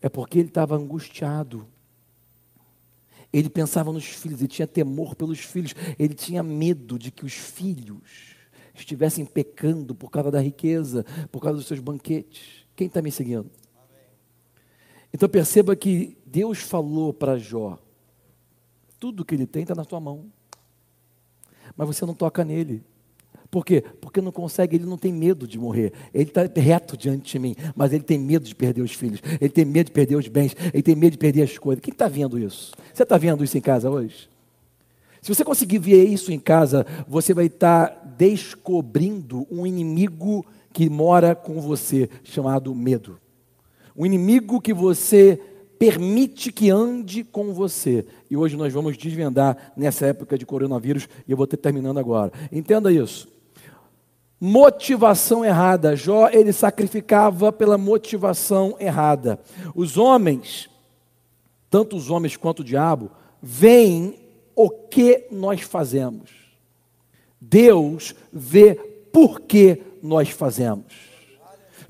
[0.00, 1.66] É porque ele estava angustiado.
[3.32, 7.32] Ele pensava nos filhos, ele tinha temor pelos filhos, ele tinha medo de que os
[7.32, 8.36] filhos
[8.74, 12.66] estivessem pecando por causa da riqueza, por causa dos seus banquetes.
[12.74, 13.50] Quem está me seguindo?
[15.14, 17.78] Então perceba que Deus falou para Jó:
[19.02, 20.26] tudo que ele tem está na tua mão.
[21.76, 22.84] Mas você não toca nele.
[23.50, 23.82] Por quê?
[24.00, 25.92] Porque não consegue, ele não tem medo de morrer.
[26.14, 29.50] Ele está reto diante de mim, mas ele tem medo de perder os filhos, ele
[29.50, 31.82] tem medo de perder os bens, ele tem medo de perder as coisas.
[31.82, 32.70] Quem está vendo isso?
[32.94, 34.30] Você está vendo isso em casa hoje?
[35.20, 40.88] Se você conseguir ver isso em casa, você vai estar tá descobrindo um inimigo que
[40.88, 43.18] mora com você, chamado medo.
[43.96, 45.40] Um inimigo que você
[45.82, 48.06] permite que ande com você.
[48.30, 52.30] E hoje nós vamos desvendar nessa época de coronavírus, e eu vou ter terminando agora.
[52.52, 53.26] Entenda isso.
[54.40, 55.96] Motivação errada.
[55.96, 59.40] Jó, ele sacrificava pela motivação errada.
[59.74, 60.70] Os homens,
[61.68, 63.10] tanto os homens quanto o diabo,
[63.42, 64.20] veem
[64.54, 66.30] o que nós fazemos.
[67.40, 68.76] Deus vê
[69.12, 71.11] por que nós fazemos.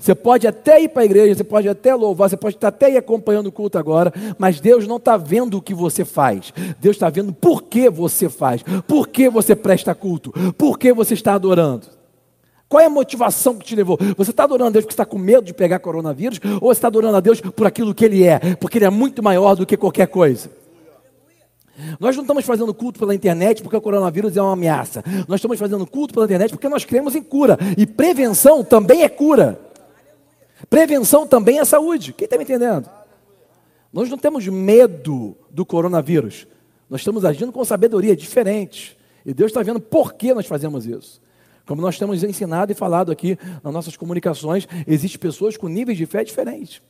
[0.03, 2.97] Você pode até ir para a igreja, você pode até louvar, você pode até ir
[2.97, 6.51] acompanhando o culto agora, mas Deus não está vendo o que você faz.
[6.77, 11.13] Deus está vendo por que você faz, por que você presta culto, por que você
[11.13, 11.87] está adorando.
[12.67, 13.97] Qual é a motivação que te levou?
[14.17, 16.37] Você está adorando a Deus porque está com medo de pegar coronavírus?
[16.59, 18.39] Ou você está adorando a Deus por aquilo que Ele é?
[18.55, 20.51] Porque Ele é muito maior do que qualquer coisa.
[21.97, 25.01] Nós não estamos fazendo culto pela internet porque o coronavírus é uma ameaça.
[25.29, 27.57] Nós estamos fazendo culto pela internet porque nós cremos em cura.
[27.77, 29.71] E prevenção também é cura.
[30.69, 32.13] Prevenção também é saúde.
[32.13, 32.89] Quem está me entendendo?
[33.91, 36.47] Nós não temos medo do coronavírus.
[36.89, 38.97] Nós estamos agindo com sabedoria diferente.
[39.25, 41.21] E Deus está vendo por que nós fazemos isso.
[41.65, 46.05] Como nós temos ensinado e falado aqui nas nossas comunicações, existem pessoas com níveis de
[46.05, 46.81] fé diferentes.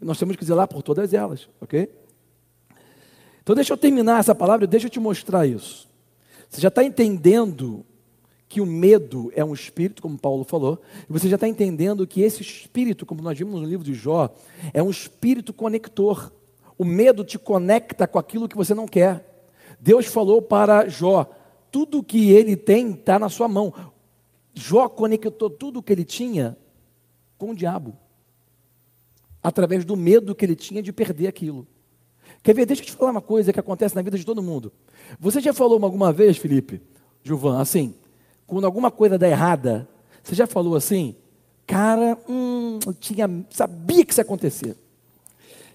[0.00, 1.88] E nós temos que zelar por todas elas, ok?
[3.42, 5.88] Então deixa eu terminar essa palavra, deixa eu te mostrar isso.
[6.48, 7.84] Você já está entendendo
[8.52, 12.20] que o medo é um espírito, como Paulo falou, e você já está entendendo que
[12.20, 14.28] esse espírito, como nós vimos no livro de Jó,
[14.74, 16.30] é um espírito conector.
[16.76, 19.46] O medo te conecta com aquilo que você não quer.
[19.80, 21.30] Deus falou para Jó:
[21.70, 23.72] tudo que ele tem está na sua mão.
[24.52, 26.54] Jó conectou tudo o que ele tinha
[27.38, 27.96] com o diabo,
[29.42, 31.66] através do medo que ele tinha de perder aquilo.
[32.42, 32.66] Quer ver?
[32.66, 34.70] Deixa eu te falar uma coisa que acontece na vida de todo mundo.
[35.18, 36.82] Você já falou alguma vez, Felipe,
[37.24, 37.94] Gilvan, assim,
[38.52, 39.88] quando alguma coisa dá errada,
[40.22, 41.16] você já falou assim,
[41.66, 44.76] cara, hum, eu tinha, sabia que isso ia acontecer.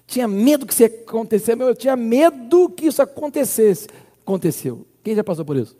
[0.06, 3.88] Tinha medo que isso ia acontecer, eu tinha medo que isso acontecesse.
[4.22, 4.86] Aconteceu.
[5.02, 5.76] Quem já passou por isso?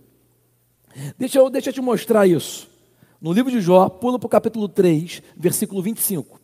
[1.17, 2.69] Deixa eu, deixa eu te mostrar isso.
[3.21, 6.41] No livro de Jó, pula para o capítulo 3, versículo 25.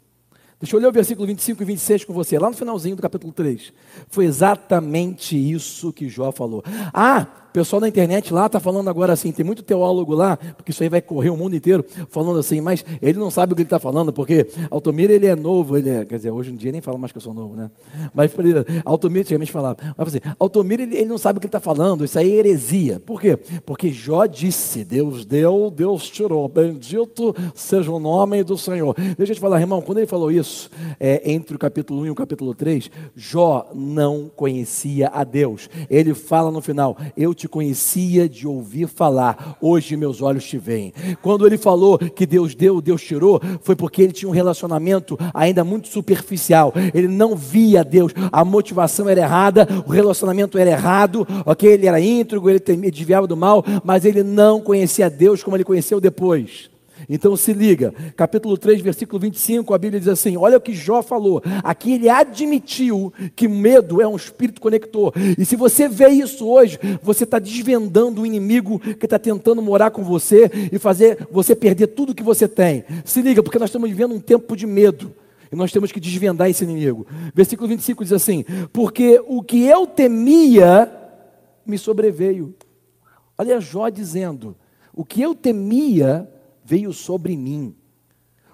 [0.60, 3.32] Deixa eu ler o versículo 25 e 26 com você, lá no finalzinho do capítulo
[3.32, 3.72] 3.
[4.06, 6.62] Foi exatamente isso que Jó falou.
[6.92, 10.82] Ah, pessoal da internet lá está falando agora assim, tem muito teólogo lá, porque isso
[10.82, 13.66] aí vai correr o mundo inteiro, falando assim, mas ele não sabe o que ele
[13.68, 16.80] está falando, porque Altomir ele é novo, ele é, quer dizer, hoje em dia nem
[16.80, 17.70] fala mais que eu sou novo, né?
[18.12, 18.32] Mas
[18.84, 22.04] Altomir antigamente falava, mas assim, Altomir ele, ele não sabe o que ele está falando,
[22.04, 22.98] isso aí é heresia.
[22.98, 23.36] Por quê?
[23.64, 28.96] Porque Jó disse, Deus deu, Deus tirou, bendito seja o nome do Senhor.
[29.16, 32.10] Deixa eu te falar, irmão, quando ele falou isso, é, entre o capítulo 1 e
[32.10, 35.70] o capítulo 3, Jó não conhecia a Deus.
[35.88, 40.56] Ele fala no final, eu te te conhecia de ouvir falar, hoje meus olhos te
[40.56, 40.94] veem.
[41.20, 45.62] Quando ele falou que Deus deu, Deus tirou, foi porque ele tinha um relacionamento ainda
[45.62, 46.72] muito superficial.
[46.94, 51.70] Ele não via Deus, a motivação era errada, o relacionamento era errado, ok?
[51.70, 56.00] Ele era íntegro, ele desviava do mal, mas ele não conhecia Deus como ele conheceu
[56.00, 56.73] depois.
[57.08, 61.02] Então se liga, capítulo 3, versículo 25, a Bíblia diz assim: olha o que Jó
[61.02, 61.42] falou.
[61.62, 65.12] Aqui ele admitiu que medo é um espírito conector.
[65.38, 69.90] E se você vê isso hoje, você está desvendando o inimigo que está tentando morar
[69.90, 72.84] com você e fazer você perder tudo que você tem.
[73.04, 75.12] Se liga, porque nós estamos vivendo um tempo de medo.
[75.52, 77.06] E nós temos que desvendar esse inimigo.
[77.34, 80.90] Versículo 25 diz assim: Porque o que eu temia
[81.66, 82.54] me sobreveio.
[83.36, 84.56] Olha Jó dizendo:
[84.92, 86.28] O que eu temia
[86.64, 87.74] veio sobre mim.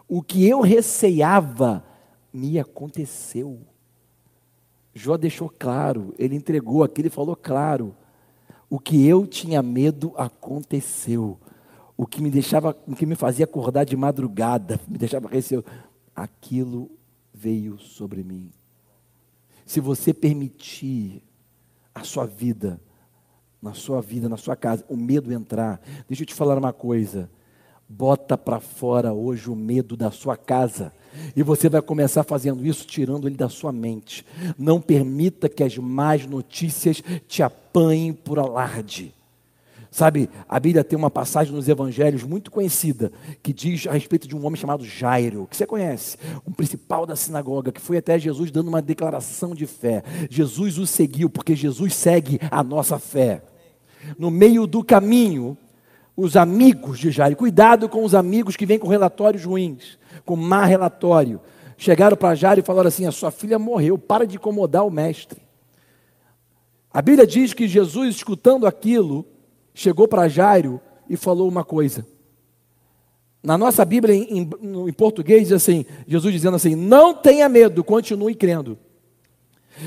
[0.09, 1.85] O que eu receava
[2.33, 3.61] me aconteceu.
[4.93, 7.95] Jó deixou claro, ele entregou aqui, ele falou claro.
[8.69, 11.39] O que eu tinha medo aconteceu.
[11.97, 15.67] O que me deixava, o que me fazia acordar de madrugada, me deixava receoso,
[16.15, 16.91] aquilo
[17.33, 18.51] veio sobre mim.
[19.67, 21.23] Se você permitir
[21.95, 22.81] a sua vida,
[23.63, 27.31] na sua vida, na sua casa, o medo entrar, deixa eu te falar uma coisa.
[27.93, 30.93] Bota para fora hoje o medo da sua casa.
[31.35, 34.25] E você vai começar fazendo isso, tirando ele da sua mente.
[34.57, 39.13] Não permita que as más notícias te apanhem por alarde.
[39.91, 43.11] Sabe, a Bíblia tem uma passagem nos evangelhos muito conhecida
[43.43, 47.17] que diz a respeito de um homem chamado Jairo, que você conhece, um principal da
[47.17, 50.05] sinagoga, que foi até Jesus dando uma declaração de fé.
[50.31, 53.43] Jesus o seguiu, porque Jesus segue a nossa fé.
[54.17, 55.59] No meio do caminho,
[56.21, 57.35] os amigos de Jairo.
[57.35, 61.41] Cuidado com os amigos que vêm com relatórios ruins, com má relatório.
[61.79, 65.41] Chegaram para Jairo e falaram assim: a sua filha morreu, para de incomodar o mestre.
[66.93, 69.25] A Bíblia diz que Jesus, escutando aquilo,
[69.73, 72.07] chegou para Jairo e falou uma coisa.
[73.43, 74.51] Na nossa Bíblia, em, em,
[74.89, 78.79] em, português, diz assim: Jesus dizendo assim: não tenha medo, continue crendo.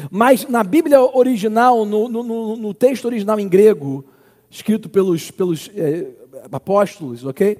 [0.10, 4.04] Mas na Bíblia original, no, no, no texto original em grego,
[4.50, 6.08] escrito pelos, pelos é,
[6.52, 7.58] apóstolos, ok?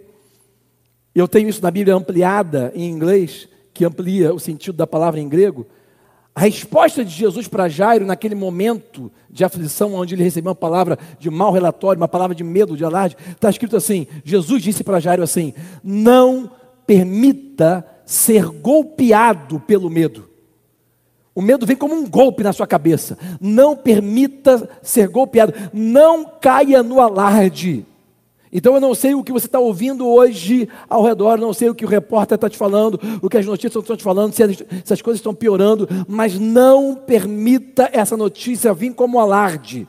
[1.14, 5.30] Eu tenho isso na Bíblia ampliada em inglês, que amplia o sentido da palavra em
[5.30, 5.66] grego.
[6.36, 10.98] A resposta de Jesus para Jairo, naquele momento de aflição, onde ele recebeu uma palavra
[11.20, 15.00] de mau relatório, uma palavra de medo, de alarde, está escrito assim: Jesus disse para
[15.00, 16.50] Jairo assim: Não
[16.88, 20.28] permita ser golpeado pelo medo.
[21.36, 23.18] O medo vem como um golpe na sua cabeça.
[23.40, 25.54] Não permita ser golpeado.
[25.72, 27.86] Não caia no alarde.
[28.54, 31.76] Então eu não sei o que você está ouvindo hoje ao redor, não sei o
[31.76, 34.64] que o repórter está te falando, o que as notícias estão te falando, se as,
[34.86, 39.88] se as coisas estão piorando, mas não permita essa notícia vir como alarde.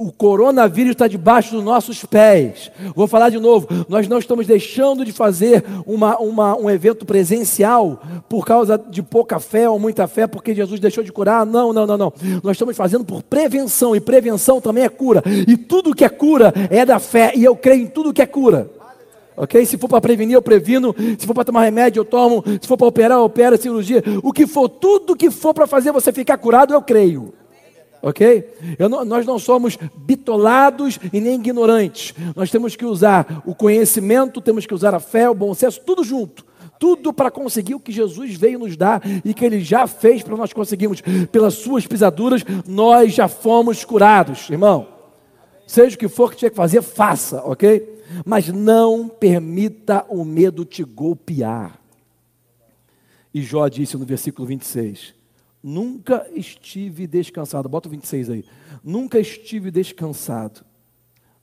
[0.00, 2.72] O coronavírus está debaixo dos nossos pés.
[2.96, 3.68] Vou falar de novo.
[3.86, 9.38] Nós não estamos deixando de fazer uma, uma, um evento presencial por causa de pouca
[9.38, 11.44] fé ou muita fé, porque Jesus deixou de curar.
[11.44, 12.12] Não, não, não, não.
[12.42, 15.22] Nós estamos fazendo por prevenção, e prevenção também é cura.
[15.46, 18.26] E tudo que é cura é da fé, e eu creio em tudo que é
[18.26, 18.70] cura.
[19.36, 19.66] Ok?
[19.66, 20.94] Se for para prevenir, eu previno.
[21.18, 22.42] Se for para tomar remédio, eu tomo.
[22.58, 24.02] Se for para operar, eu opero, cirurgia.
[24.22, 27.34] O que for, tudo que for para fazer você ficar curado, eu creio.
[28.02, 28.48] Ok?
[29.06, 32.14] Nós não somos bitolados e nem ignorantes.
[32.34, 36.02] Nós temos que usar o conhecimento, temos que usar a fé, o bom senso, tudo
[36.02, 36.48] junto.
[36.78, 40.34] Tudo para conseguir o que Jesus veio nos dar e que Ele já fez para
[40.34, 41.02] nós conseguirmos.
[41.30, 44.88] Pelas Suas pisaduras, nós já fomos curados, irmão.
[45.66, 48.02] Seja o que for que tiver que fazer, faça, ok?
[48.24, 51.78] Mas não permita o medo te golpear.
[53.32, 55.14] E Jó disse no versículo 26:
[55.62, 57.68] Nunca estive descansado.
[57.68, 58.44] Bota o 26 aí.
[58.82, 60.64] Nunca estive descansado.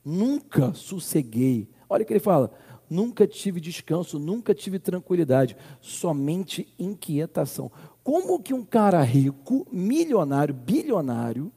[0.04, 1.68] Nunca sosseguei.
[1.90, 2.52] Olha o que ele fala.
[2.90, 7.70] Nunca tive descanso, nunca tive tranquilidade, somente inquietação.
[8.02, 11.52] Como que um cara rico, milionário, bilionário,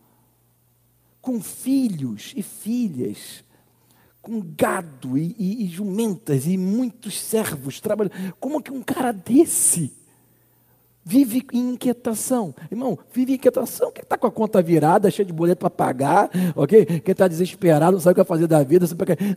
[1.20, 3.44] com filhos e filhas,
[4.20, 9.92] com gado e, e, e jumentas e muitos servos trabalhando, como que um cara desse
[11.02, 12.54] Vive em inquietação.
[12.70, 13.90] Irmão, vive em inquietação.
[13.90, 16.84] Quem está com a conta virada, cheia de boleto para pagar, ok?
[16.84, 18.86] Quem está desesperado, não sabe o que vai fazer da vida.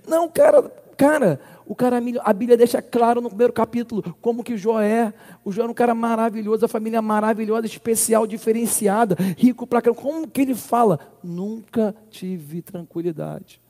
[0.05, 0.61] Não, cara,
[0.97, 5.13] cara, o cara, a Bíblia deixa claro no primeiro capítulo como que Jó é.
[5.45, 10.01] O Jó era um cara maravilhoso, a família maravilhosa, especial, diferenciada, rico para caramba.
[10.01, 10.99] Como que ele fala?
[11.23, 13.61] Nunca tive tranquilidade.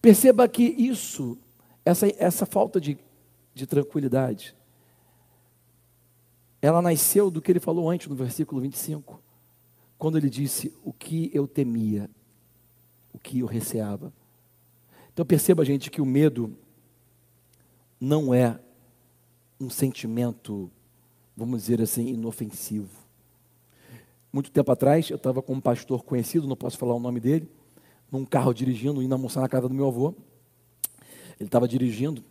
[0.00, 1.36] Perceba que isso,
[1.84, 2.96] essa, essa falta de,
[3.52, 4.54] de tranquilidade,
[6.62, 9.20] ela nasceu do que ele falou antes no versículo 25,
[9.98, 12.10] quando ele disse: O que eu temia,
[13.12, 14.12] o que eu receava.
[15.12, 16.56] Então perceba, gente, que o medo
[18.00, 18.58] não é
[19.60, 20.70] um sentimento,
[21.36, 22.88] vamos dizer assim, inofensivo.
[24.32, 27.50] Muito tempo atrás, eu estava com um pastor conhecido, não posso falar o nome dele,
[28.10, 30.14] num carro dirigindo, indo almoçar na casa do meu avô.
[31.38, 32.24] Ele estava dirigindo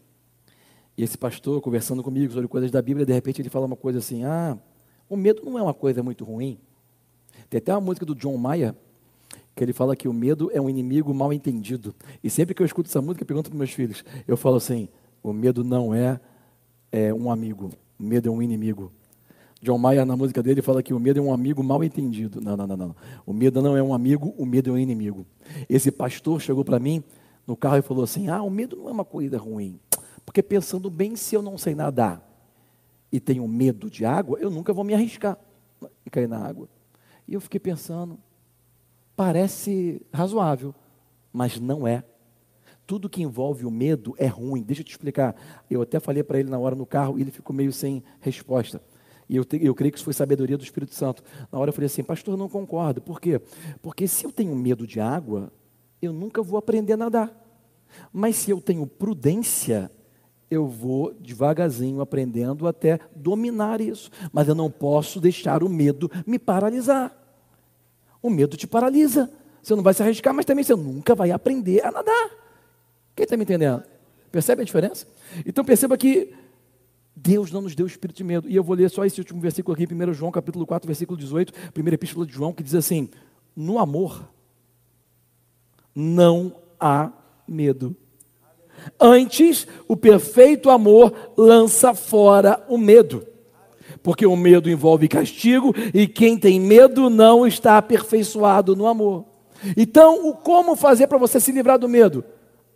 [0.99, 3.99] e esse pastor, conversando comigo sobre coisas da Bíblia, de repente ele fala uma coisa
[3.99, 4.57] assim: ah,
[5.09, 6.59] o medo não é uma coisa muito ruim.
[7.49, 8.75] Tem até uma música do John Mayer,
[9.55, 11.95] que ele fala que o medo é um inimigo mal entendido.
[12.21, 14.89] E sempre que eu escuto essa música, eu pergunto para meus filhos: eu falo assim,
[15.23, 16.19] o medo não é,
[16.91, 18.91] é um amigo, o medo é um inimigo.
[19.61, 22.41] John Mayer, na música dele, fala que o medo é um amigo mal entendido.
[22.41, 22.95] Não, não, não, não.
[23.25, 25.25] O medo não é um amigo, o medo é um inimigo.
[25.69, 27.01] Esse pastor chegou para mim
[27.47, 29.79] no carro e falou assim: Ah, o medo não é uma coisa ruim.
[30.29, 32.23] Porque pensando bem, se eu não sei nadar
[33.11, 35.35] e tenho medo de água, eu nunca vou me arriscar
[36.05, 36.69] e cair na água.
[37.27, 38.15] E eu fiquei pensando,
[39.15, 40.75] parece razoável,
[41.33, 42.03] mas não é.
[42.85, 44.61] Tudo que envolve o medo é ruim.
[44.61, 45.35] Deixa eu te explicar.
[45.67, 48.79] Eu até falei para ele na hora no carro e ele ficou meio sem resposta.
[49.27, 51.23] E eu, te, eu creio que isso foi sabedoria do Espírito Santo.
[51.51, 53.01] Na hora eu falei assim, pastor, não concordo.
[53.01, 53.41] Por quê?
[53.81, 55.51] Porque se eu tenho medo de água,
[55.99, 57.35] eu nunca vou aprender a nadar.
[58.13, 59.89] Mas se eu tenho prudência,
[60.49, 64.09] eu vou devagarzinho aprendendo até dominar isso.
[64.31, 67.15] Mas eu não posso deixar o medo me paralisar.
[68.21, 69.31] O medo te paralisa.
[69.61, 72.29] Você não vai se arriscar, mas também você nunca vai aprender a nadar.
[73.15, 73.83] Quem está me entendendo?
[74.31, 75.05] Percebe a diferença?
[75.45, 76.33] Então perceba que
[77.15, 78.49] Deus não nos deu espírito de medo.
[78.49, 81.53] E eu vou ler só esse último versículo aqui, 1 João capítulo 4, versículo 18,
[81.71, 83.09] primeira epístola de João, que diz assim:
[83.55, 84.29] No amor
[85.93, 87.11] não há
[87.47, 87.95] medo.
[88.99, 93.25] Antes, o perfeito amor lança fora o medo.
[94.01, 99.25] Porque o medo envolve castigo e quem tem medo não está aperfeiçoado no amor.
[99.75, 102.23] Então, o como fazer para você se livrar do medo?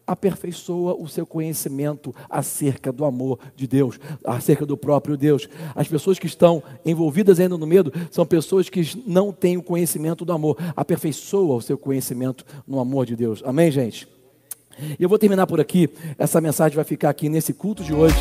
[0.05, 5.47] aperfeiçoa o seu conhecimento acerca do amor de Deus, acerca do próprio Deus.
[5.75, 10.25] As pessoas que estão envolvidas ainda no medo são pessoas que não têm o conhecimento
[10.25, 10.57] do amor.
[10.75, 13.41] Aperfeiçoa o seu conhecimento no amor de Deus.
[13.45, 14.07] Amém, gente?
[14.99, 15.89] E eu vou terminar por aqui.
[16.17, 18.15] Essa mensagem vai ficar aqui nesse culto de hoje.